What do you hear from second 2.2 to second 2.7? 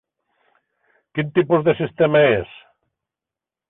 és?